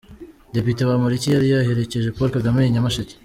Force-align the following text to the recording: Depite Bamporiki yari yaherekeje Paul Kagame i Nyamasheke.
Depite 0.55 0.81
Bamporiki 0.89 1.27
yari 1.29 1.47
yaherekeje 1.53 2.13
Paul 2.15 2.29
Kagame 2.35 2.61
i 2.65 2.73
Nyamasheke. 2.73 3.15